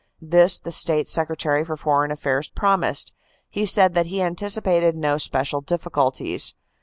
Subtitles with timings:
[0.19, 3.13] This the State Secretary for Foreign Affairs promised;
[3.51, 6.55] he said that he anticipated no special difficulties.